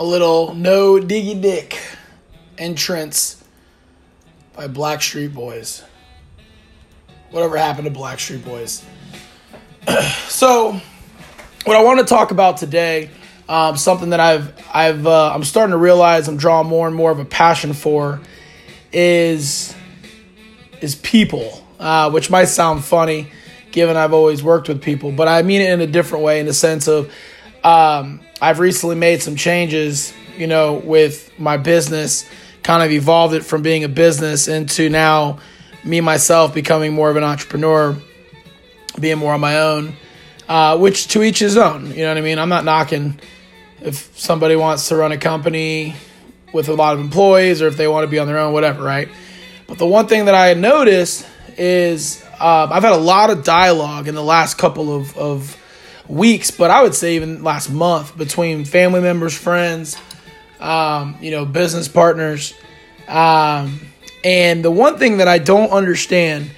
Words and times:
a 0.00 0.04
little 0.04 0.54
No 0.54 0.98
Diggity 0.98 1.76
entrance 2.56 3.44
by 4.56 4.66
Blackstreet 4.66 5.34
Boys. 5.34 5.84
Whatever 7.30 7.58
happened 7.58 7.84
to 7.84 7.90
Blackstreet 7.90 8.42
Boys? 8.42 8.82
so, 10.26 10.80
what 11.64 11.76
I 11.76 11.82
want 11.82 12.00
to 12.00 12.06
talk 12.06 12.30
about 12.30 12.56
today, 12.56 13.10
um, 13.46 13.76
something 13.76 14.10
that 14.10 14.20
I've 14.20 14.54
I've 14.72 15.06
uh, 15.06 15.34
I'm 15.34 15.44
starting 15.44 15.72
to 15.72 15.78
realize 15.78 16.28
I'm 16.28 16.38
drawing 16.38 16.66
more 16.66 16.86
and 16.86 16.96
more 16.96 17.10
of 17.10 17.18
a 17.18 17.26
passion 17.26 17.74
for, 17.74 18.22
is 18.92 19.76
is 20.80 20.94
people, 20.94 21.62
uh, 21.78 22.10
which 22.10 22.30
might 22.30 22.46
sound 22.46 22.86
funny, 22.86 23.30
given 23.70 23.98
I've 23.98 24.14
always 24.14 24.42
worked 24.42 24.68
with 24.68 24.80
people, 24.80 25.12
but 25.12 25.28
I 25.28 25.42
mean 25.42 25.60
it 25.60 25.68
in 25.68 25.82
a 25.82 25.86
different 25.86 26.24
way, 26.24 26.40
in 26.40 26.46
the 26.46 26.54
sense 26.54 26.88
of 26.88 27.12
um, 27.62 28.20
I've 28.40 28.58
recently 28.58 28.96
made 28.96 29.22
some 29.22 29.36
changes, 29.36 30.14
you 30.36 30.46
know, 30.46 30.74
with 30.74 31.30
my 31.38 31.56
business, 31.56 32.28
kind 32.62 32.82
of 32.82 32.90
evolved 32.90 33.34
it 33.34 33.44
from 33.44 33.62
being 33.62 33.84
a 33.84 33.88
business 33.88 34.48
into 34.48 34.88
now 34.88 35.38
me 35.84 36.00
myself 36.00 36.54
becoming 36.54 36.92
more 36.92 37.10
of 37.10 37.16
an 37.16 37.24
entrepreneur, 37.24 37.96
being 38.98 39.18
more 39.18 39.34
on 39.34 39.40
my 39.40 39.58
own, 39.58 39.94
uh, 40.48 40.78
which 40.78 41.08
to 41.08 41.22
each 41.22 41.38
his 41.38 41.56
own. 41.56 41.86
You 41.90 42.02
know 42.02 42.08
what 42.08 42.18
I 42.18 42.22
mean? 42.22 42.38
I'm 42.38 42.48
not 42.48 42.64
knocking 42.64 43.20
if 43.80 44.18
somebody 44.18 44.56
wants 44.56 44.88
to 44.88 44.96
run 44.96 45.12
a 45.12 45.18
company 45.18 45.94
with 46.52 46.68
a 46.68 46.74
lot 46.74 46.94
of 46.94 47.00
employees 47.00 47.62
or 47.62 47.68
if 47.68 47.76
they 47.76 47.88
want 47.88 48.04
to 48.04 48.08
be 48.08 48.18
on 48.18 48.26
their 48.26 48.38
own, 48.38 48.52
whatever, 48.52 48.82
right? 48.82 49.08
But 49.66 49.78
the 49.78 49.86
one 49.86 50.06
thing 50.06 50.24
that 50.24 50.34
I 50.34 50.54
noticed 50.54 51.26
is 51.56 52.22
um, 52.40 52.72
I've 52.72 52.82
had 52.82 52.92
a 52.92 52.96
lot 52.96 53.30
of 53.30 53.44
dialogue 53.44 54.08
in 54.08 54.14
the 54.14 54.22
last 54.22 54.58
couple 54.58 54.94
of, 54.94 55.16
of 55.16 55.56
weeks, 56.10 56.50
but 56.50 56.70
I 56.70 56.82
would 56.82 56.94
say 56.94 57.14
even 57.16 57.44
last 57.44 57.70
month 57.70 58.16
between 58.18 58.64
family 58.64 59.00
members, 59.00 59.36
friends, 59.36 59.96
um, 60.58 61.16
you 61.20 61.30
know, 61.30 61.44
business 61.44 61.88
partners. 61.88 62.52
Um, 63.06 63.80
and 64.24 64.64
the 64.64 64.70
one 64.70 64.98
thing 64.98 65.18
that 65.18 65.28
I 65.28 65.38
don't 65.38 65.70
understand, 65.70 66.50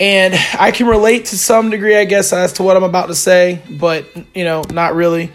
and 0.00 0.34
I 0.58 0.72
can 0.72 0.86
relate 0.86 1.26
to 1.26 1.38
some 1.38 1.70
degree, 1.70 1.96
I 1.96 2.04
guess, 2.04 2.32
as 2.32 2.54
to 2.54 2.62
what 2.62 2.76
I'm 2.76 2.82
about 2.82 3.06
to 3.06 3.14
say, 3.14 3.62
but, 3.70 4.04
you 4.34 4.44
know, 4.44 4.62
not 4.72 4.94
really 4.94 5.32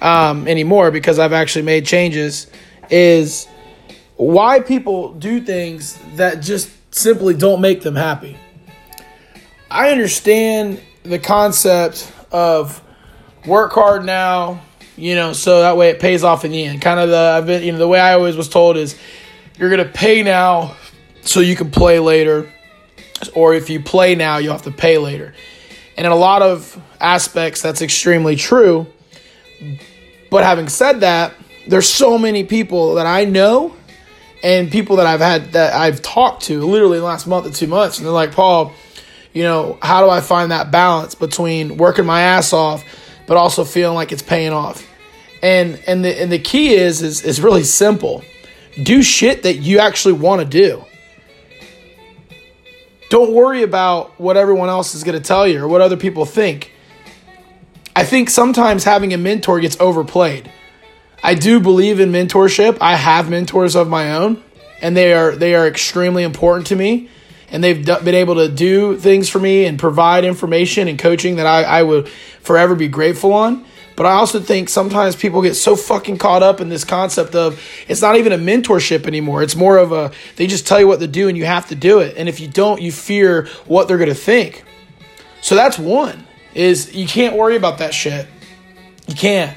um, 0.00 0.46
anymore 0.48 0.90
because 0.90 1.18
I've 1.18 1.32
actually 1.32 1.62
made 1.62 1.86
changes, 1.86 2.46
is 2.88 3.46
why 4.16 4.60
people 4.60 5.12
do 5.14 5.40
things 5.40 5.98
that 6.14 6.40
just 6.40 6.70
simply 6.94 7.34
don't 7.34 7.60
make 7.60 7.82
them 7.82 7.96
happy. 7.96 8.36
I 9.70 9.90
understand 9.90 10.80
the 11.02 11.18
concept 11.18 12.12
of 12.30 12.82
work 13.46 13.72
hard 13.72 14.04
now, 14.04 14.62
you 14.96 15.14
know, 15.14 15.32
so 15.32 15.60
that 15.60 15.76
way 15.76 15.90
it 15.90 16.00
pays 16.00 16.24
off 16.24 16.44
in 16.44 16.52
the 16.52 16.64
end. 16.64 16.82
Kind 16.82 17.00
of 17.00 17.08
the 17.08 17.16
I've 17.16 17.46
been, 17.46 17.62
you 17.62 17.72
know, 17.72 17.78
the 17.78 17.88
way 17.88 18.00
I 18.00 18.14
always 18.14 18.36
was 18.36 18.48
told 18.48 18.76
is 18.76 18.98
you're 19.58 19.70
gonna 19.70 19.84
pay 19.84 20.22
now 20.22 20.76
so 21.22 21.40
you 21.40 21.56
can 21.56 21.70
play 21.70 21.98
later, 21.98 22.50
or 23.34 23.54
if 23.54 23.70
you 23.70 23.80
play 23.80 24.14
now, 24.14 24.38
you 24.38 24.50
have 24.50 24.62
to 24.62 24.70
pay 24.70 24.98
later. 24.98 25.34
And 25.96 26.06
in 26.06 26.12
a 26.12 26.16
lot 26.16 26.42
of 26.42 26.80
aspects, 27.00 27.60
that's 27.62 27.82
extremely 27.82 28.36
true. 28.36 28.86
But 30.30 30.44
having 30.44 30.68
said 30.68 31.00
that, 31.00 31.34
there's 31.66 31.88
so 31.88 32.16
many 32.16 32.44
people 32.44 32.94
that 32.94 33.06
I 33.06 33.24
know 33.24 33.74
and 34.42 34.70
people 34.70 34.96
that 34.96 35.06
I've 35.06 35.20
had 35.20 35.52
that 35.52 35.74
I've 35.74 36.00
talked 36.00 36.44
to 36.44 36.64
literally 36.64 36.98
the 36.98 37.04
last 37.04 37.26
month 37.26 37.46
or 37.46 37.50
two 37.50 37.66
months, 37.66 37.98
and 37.98 38.06
they're 38.06 38.12
like, 38.12 38.32
Paul, 38.32 38.72
you 39.32 39.42
know, 39.42 39.78
how 39.80 40.04
do 40.04 40.10
I 40.10 40.20
find 40.20 40.50
that 40.50 40.70
balance 40.70 41.14
between 41.14 41.76
working 41.76 42.04
my 42.04 42.22
ass 42.22 42.52
off, 42.52 42.84
but 43.26 43.36
also 43.36 43.64
feeling 43.64 43.94
like 43.94 44.12
it's 44.12 44.22
paying 44.22 44.52
off? 44.52 44.86
And 45.42 45.80
and 45.86 46.04
the 46.04 46.20
and 46.20 46.30
the 46.30 46.38
key 46.38 46.74
is 46.74 47.02
is 47.02 47.22
is 47.22 47.40
really 47.40 47.64
simple. 47.64 48.22
Do 48.82 49.02
shit 49.02 49.44
that 49.44 49.56
you 49.56 49.78
actually 49.78 50.14
want 50.14 50.42
to 50.42 50.46
do. 50.46 50.84
Don't 53.08 53.32
worry 53.32 53.62
about 53.62 54.20
what 54.20 54.36
everyone 54.36 54.68
else 54.68 54.94
is 54.94 55.02
going 55.02 55.20
to 55.20 55.24
tell 55.26 55.46
you 55.46 55.64
or 55.64 55.68
what 55.68 55.80
other 55.80 55.96
people 55.96 56.24
think. 56.24 56.72
I 57.96 58.04
think 58.04 58.30
sometimes 58.30 58.84
having 58.84 59.12
a 59.12 59.18
mentor 59.18 59.58
gets 59.60 59.78
overplayed. 59.80 60.50
I 61.22 61.34
do 61.34 61.60
believe 61.60 62.00
in 62.00 62.12
mentorship. 62.12 62.78
I 62.80 62.94
have 62.94 63.28
mentors 63.28 63.74
of 63.74 63.88
my 63.88 64.14
own, 64.14 64.42
and 64.80 64.96
they 64.96 65.12
are 65.12 65.34
they 65.34 65.54
are 65.54 65.66
extremely 65.66 66.22
important 66.22 66.68
to 66.68 66.76
me. 66.76 67.10
And 67.50 67.64
they've 67.64 67.84
been 67.84 68.14
able 68.14 68.36
to 68.36 68.48
do 68.48 68.96
things 68.96 69.28
for 69.28 69.38
me 69.38 69.66
and 69.66 69.78
provide 69.78 70.24
information 70.24 70.88
and 70.88 70.98
coaching 70.98 71.36
that 71.36 71.46
I, 71.46 71.62
I 71.62 71.82
would 71.82 72.08
forever 72.08 72.74
be 72.74 72.88
grateful 72.88 73.32
on. 73.32 73.64
But 73.96 74.06
I 74.06 74.12
also 74.12 74.40
think 74.40 74.70
sometimes 74.70 75.14
people 75.14 75.42
get 75.42 75.56
so 75.56 75.76
fucking 75.76 76.16
caught 76.16 76.42
up 76.42 76.62
in 76.62 76.70
this 76.70 76.84
concept 76.84 77.34
of 77.34 77.62
it's 77.86 78.00
not 78.00 78.16
even 78.16 78.32
a 78.32 78.38
mentorship 78.38 79.06
anymore. 79.06 79.42
It's 79.42 79.56
more 79.56 79.76
of 79.76 79.92
a 79.92 80.12
they 80.36 80.46
just 80.46 80.66
tell 80.66 80.80
you 80.80 80.88
what 80.88 81.00
to 81.00 81.06
do 81.06 81.28
and 81.28 81.36
you 81.36 81.44
have 81.44 81.68
to 81.68 81.74
do 81.74 81.98
it. 81.98 82.16
And 82.16 82.26
if 82.26 82.40
you 82.40 82.48
don't, 82.48 82.80
you 82.80 82.92
fear 82.92 83.46
what 83.66 83.88
they're 83.88 83.98
going 83.98 84.08
to 84.08 84.14
think. 84.14 84.64
So 85.42 85.54
that's 85.54 85.78
one 85.78 86.26
is 86.54 86.94
you 86.94 87.06
can't 87.06 87.36
worry 87.36 87.56
about 87.56 87.78
that 87.78 87.92
shit. 87.92 88.26
You 89.06 89.14
can't. 89.14 89.56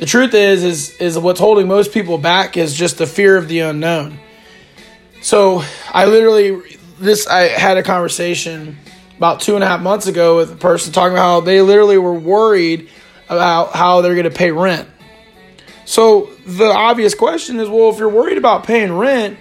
The 0.00 0.06
truth 0.06 0.34
is 0.34 0.64
is 0.64 0.96
is 0.96 1.16
what's 1.16 1.38
holding 1.38 1.68
most 1.68 1.92
people 1.92 2.18
back 2.18 2.56
is 2.56 2.74
just 2.74 2.98
the 2.98 3.06
fear 3.06 3.36
of 3.36 3.46
the 3.46 3.60
unknown. 3.60 4.18
So 5.22 5.62
I 5.92 6.06
literally 6.06 6.76
this 6.98 7.26
I 7.26 7.42
had 7.48 7.76
a 7.76 7.82
conversation 7.82 8.78
about 9.16 9.40
two 9.40 9.54
and 9.54 9.64
a 9.64 9.66
half 9.66 9.80
months 9.80 10.06
ago 10.06 10.36
with 10.36 10.52
a 10.52 10.56
person 10.56 10.92
talking 10.92 11.12
about 11.12 11.22
how 11.22 11.40
they 11.40 11.60
literally 11.60 11.98
were 11.98 12.14
worried 12.14 12.88
about 13.28 13.72
how 13.74 14.00
they're 14.00 14.14
going 14.14 14.24
to 14.24 14.30
pay 14.30 14.50
rent. 14.50 14.88
So 15.84 16.30
the 16.46 16.66
obvious 16.66 17.14
question 17.14 17.60
is, 17.60 17.68
well, 17.68 17.90
if 17.90 17.98
you're 17.98 18.08
worried 18.08 18.38
about 18.38 18.64
paying 18.64 18.92
rent, 18.92 19.38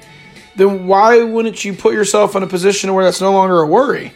then 0.55 0.87
why 0.87 1.23
wouldn't 1.23 1.63
you 1.63 1.73
put 1.73 1.93
yourself 1.93 2.35
in 2.35 2.43
a 2.43 2.47
position 2.47 2.93
where 2.93 3.03
that's 3.03 3.21
no 3.21 3.31
longer 3.31 3.61
a 3.61 3.67
worry? 3.67 4.13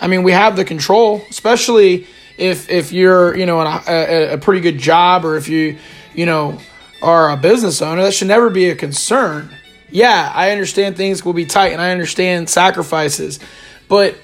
I 0.00 0.08
mean, 0.08 0.22
we 0.22 0.32
have 0.32 0.56
the 0.56 0.64
control, 0.64 1.22
especially 1.30 2.06
if 2.36 2.68
if 2.68 2.92
you're 2.92 3.36
you 3.36 3.46
know 3.46 3.60
a, 3.60 3.82
a, 3.86 4.32
a 4.34 4.38
pretty 4.38 4.60
good 4.60 4.78
job 4.78 5.24
or 5.24 5.36
if 5.36 5.48
you 5.48 5.78
you 6.14 6.26
know 6.26 6.58
are 7.02 7.30
a 7.30 7.36
business 7.36 7.80
owner. 7.80 8.02
That 8.02 8.14
should 8.14 8.28
never 8.28 8.50
be 8.50 8.68
a 8.68 8.74
concern. 8.74 9.55
Yeah, 9.96 10.30
I 10.34 10.50
understand 10.50 10.98
things 10.98 11.24
will 11.24 11.32
be 11.32 11.46
tight 11.46 11.72
and 11.72 11.80
I 11.80 11.90
understand 11.90 12.50
sacrifices, 12.50 13.40
but 13.88 14.14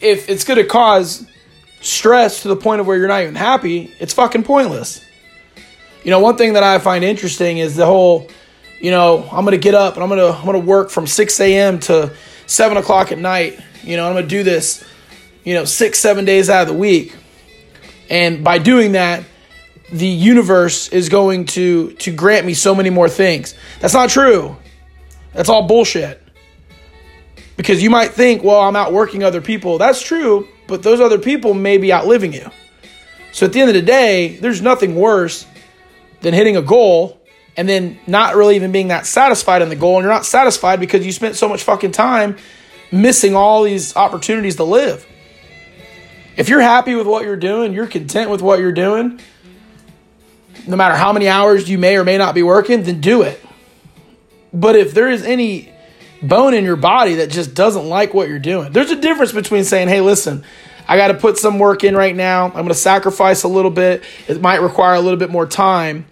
if 0.00 0.28
it's 0.28 0.42
going 0.42 0.56
to 0.58 0.66
cause 0.66 1.24
stress 1.80 2.42
to 2.42 2.48
the 2.48 2.56
point 2.56 2.80
of 2.80 2.88
where 2.88 2.96
you're 2.96 3.06
not 3.06 3.22
even 3.22 3.36
happy, 3.36 3.94
it's 4.00 4.12
fucking 4.12 4.42
pointless. 4.42 5.00
You 6.02 6.10
know, 6.10 6.18
one 6.18 6.36
thing 6.36 6.54
that 6.54 6.64
I 6.64 6.80
find 6.80 7.04
interesting 7.04 7.58
is 7.58 7.76
the 7.76 7.86
whole, 7.86 8.26
you 8.80 8.90
know, 8.90 9.22
I'm 9.30 9.44
gonna 9.44 9.56
get 9.56 9.76
up 9.76 9.94
and 9.94 10.02
I'm 10.02 10.08
gonna 10.08 10.32
I'm 10.32 10.44
gonna 10.44 10.58
work 10.58 10.90
from 10.90 11.06
6 11.06 11.38
a.m. 11.38 11.78
to 11.78 12.12
seven 12.48 12.76
o'clock 12.76 13.12
at 13.12 13.18
night. 13.18 13.56
You 13.84 13.96
know, 13.96 14.08
I'm 14.08 14.14
gonna 14.14 14.26
do 14.26 14.42
this, 14.42 14.84
you 15.44 15.54
know, 15.54 15.64
six, 15.64 16.00
seven 16.00 16.24
days 16.24 16.50
out 16.50 16.62
of 16.62 16.68
the 16.74 16.74
week. 16.74 17.16
And 18.08 18.42
by 18.42 18.58
doing 18.58 18.92
that, 18.92 19.22
the 19.92 20.08
universe 20.08 20.88
is 20.88 21.08
going 21.08 21.46
to 21.54 21.92
to 21.92 22.12
grant 22.12 22.46
me 22.46 22.54
so 22.54 22.74
many 22.74 22.90
more 22.90 23.08
things. 23.08 23.54
That's 23.78 23.94
not 23.94 24.10
true. 24.10 24.56
That's 25.32 25.48
all 25.48 25.66
bullshit. 25.66 26.22
Because 27.56 27.82
you 27.82 27.90
might 27.90 28.12
think, 28.12 28.42
well, 28.42 28.60
I'm 28.60 28.76
outworking 28.76 29.22
other 29.22 29.40
people. 29.40 29.78
That's 29.78 30.02
true, 30.02 30.48
but 30.66 30.82
those 30.82 31.00
other 31.00 31.18
people 31.18 31.54
may 31.54 31.78
be 31.78 31.92
outliving 31.92 32.32
you. 32.32 32.50
So 33.32 33.46
at 33.46 33.52
the 33.52 33.60
end 33.60 33.68
of 33.68 33.74
the 33.74 33.82
day, 33.82 34.36
there's 34.36 34.62
nothing 34.62 34.96
worse 34.96 35.46
than 36.20 36.34
hitting 36.34 36.56
a 36.56 36.62
goal 36.62 37.20
and 37.56 37.68
then 37.68 37.98
not 38.06 38.36
really 38.36 38.56
even 38.56 38.72
being 38.72 38.88
that 38.88 39.06
satisfied 39.06 39.62
in 39.62 39.68
the 39.68 39.76
goal. 39.76 39.96
And 39.96 40.04
you're 40.04 40.12
not 40.12 40.24
satisfied 40.24 40.80
because 40.80 41.04
you 41.04 41.12
spent 41.12 41.36
so 41.36 41.48
much 41.48 41.62
fucking 41.62 41.92
time 41.92 42.36
missing 42.90 43.36
all 43.36 43.62
these 43.62 43.94
opportunities 43.96 44.56
to 44.56 44.64
live. 44.64 45.06
If 46.36 46.48
you're 46.48 46.60
happy 46.60 46.94
with 46.94 47.06
what 47.06 47.24
you're 47.24 47.36
doing, 47.36 47.72
you're 47.72 47.86
content 47.86 48.30
with 48.30 48.40
what 48.40 48.60
you're 48.60 48.72
doing, 48.72 49.20
no 50.66 50.76
matter 50.76 50.94
how 50.94 51.12
many 51.12 51.28
hours 51.28 51.68
you 51.68 51.78
may 51.78 51.96
or 51.96 52.04
may 52.04 52.18
not 52.18 52.34
be 52.34 52.42
working, 52.42 52.82
then 52.82 53.00
do 53.00 53.22
it. 53.22 53.44
But 54.52 54.76
if 54.76 54.94
there 54.94 55.10
is 55.10 55.22
any 55.24 55.72
bone 56.22 56.54
in 56.54 56.64
your 56.64 56.76
body 56.76 57.16
that 57.16 57.30
just 57.30 57.54
doesn't 57.54 57.88
like 57.88 58.12
what 58.14 58.28
you're 58.28 58.38
doing. 58.38 58.72
There's 58.72 58.90
a 58.90 59.00
difference 59.00 59.32
between 59.32 59.64
saying, 59.64 59.88
hey, 59.88 60.00
listen, 60.00 60.44
I 60.86 60.96
got 60.96 61.08
to 61.08 61.14
put 61.14 61.38
some 61.38 61.58
work 61.58 61.84
in 61.84 61.96
right 61.96 62.14
now. 62.14 62.46
I'm 62.46 62.52
going 62.52 62.68
to 62.68 62.74
sacrifice 62.74 63.42
a 63.42 63.48
little 63.48 63.70
bit. 63.70 64.02
It 64.28 64.40
might 64.40 64.60
require 64.60 64.94
a 64.94 65.00
little 65.00 65.18
bit 65.18 65.30
more 65.30 65.46
time. 65.46 66.06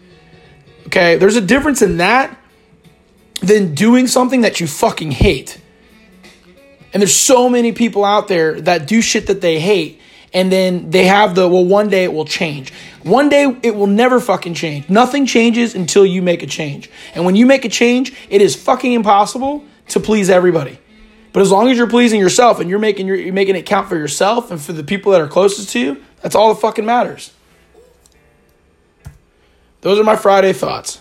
Okay, 0.86 1.16
there's 1.16 1.36
a 1.36 1.40
difference 1.40 1.82
in 1.82 1.98
that 1.98 2.36
than 3.40 3.74
doing 3.74 4.06
something 4.06 4.40
that 4.42 4.60
you 4.60 4.66
fucking 4.66 5.10
hate. 5.10 5.60
And 6.92 7.02
there's 7.02 7.14
so 7.14 7.50
many 7.50 7.72
people 7.72 8.04
out 8.04 8.28
there 8.28 8.60
that 8.62 8.86
do 8.86 9.02
shit 9.02 9.26
that 9.26 9.40
they 9.40 9.60
hate 9.60 10.00
and 10.32 10.52
then 10.52 10.90
they 10.90 11.04
have 11.04 11.34
the 11.34 11.48
well 11.48 11.64
one 11.64 11.88
day 11.88 12.04
it 12.04 12.12
will 12.12 12.24
change. 12.24 12.72
One 13.02 13.28
day 13.28 13.56
it 13.62 13.74
will 13.74 13.86
never 13.86 14.20
fucking 14.20 14.54
change. 14.54 14.88
Nothing 14.88 15.26
changes 15.26 15.74
until 15.74 16.04
you 16.04 16.22
make 16.22 16.42
a 16.42 16.46
change. 16.46 16.90
And 17.14 17.24
when 17.24 17.36
you 17.36 17.46
make 17.46 17.64
a 17.64 17.68
change, 17.68 18.14
it 18.28 18.42
is 18.42 18.54
fucking 18.54 18.92
impossible 18.92 19.64
to 19.88 20.00
please 20.00 20.28
everybody. 20.30 20.78
But 21.32 21.42
as 21.42 21.50
long 21.50 21.68
as 21.68 21.76
you're 21.76 21.88
pleasing 21.88 22.20
yourself 22.20 22.60
and 22.60 22.68
you're 22.68 22.78
making 22.78 23.06
your, 23.06 23.16
you're 23.16 23.34
making 23.34 23.56
it 23.56 23.66
count 23.66 23.88
for 23.88 23.96
yourself 23.96 24.50
and 24.50 24.60
for 24.60 24.72
the 24.72 24.84
people 24.84 25.12
that 25.12 25.20
are 25.20 25.28
closest 25.28 25.70
to 25.70 25.80
you, 25.80 26.04
that's 26.22 26.34
all 26.34 26.52
that 26.54 26.60
fucking 26.60 26.84
matters. 26.84 27.32
Those 29.80 29.98
are 29.98 30.04
my 30.04 30.16
Friday 30.16 30.52
thoughts. 30.52 31.00